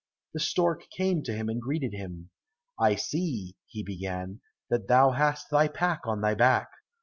The 0.33 0.39
stork 0.39 0.89
came 0.89 1.21
to 1.25 1.31
him 1.31 1.47
and 1.47 1.61
greeted 1.61 1.93
him. 1.93 2.31
"I 2.79 2.95
see," 2.95 3.55
he 3.67 3.83
began, 3.83 4.41
"that 4.67 4.87
thou 4.87 5.11
hast 5.11 5.51
thy 5.51 5.67
pack 5.67 6.07
on 6.07 6.21
thy 6.21 6.33
back. 6.33 6.69